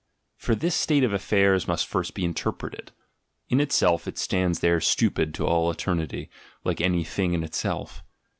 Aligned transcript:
For 0.35 0.55
this 0.55 0.73
state 0.73 1.03
of 1.03 1.13
affairs 1.13 1.67
must 1.67 1.85
first 1.85 2.15
be 2.15 2.25
interpreted: 2.25 2.91
in 3.49 3.59
itself 3.61 4.07
it 4.07 4.17
stands 4.17 4.59
there 4.59 4.81
stupid 4.81 5.31
to 5.35 5.45
all 5.45 5.69
eternity, 5.69 6.31
like 6.63 6.81
any 6.81 7.03
"Thing 7.03 7.35
in 7.35 7.43
itself." 7.43 8.03